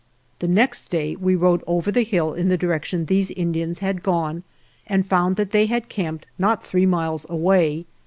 The 0.39 0.47
next 0.47 0.89
day 0.89 1.15
we 1.15 1.35
rode 1.35 1.63
over 1.67 1.91
the 1.91 2.01
hill 2.03 2.33
in 2.33 2.47
the 2.49 2.57
direction 2.57 3.05
these 3.05 3.29
Indians 3.29 3.77
had 3.85 4.01
gone 4.01 4.41
and 4.87 5.05
found 5.05 5.35
that 5.35 5.51
they 5.51 5.67
had 5.67 5.89
camped 5.89 6.25
not 6.39 6.65
three 6.65 6.87
miles 6.87 7.27
away. 7.29 7.85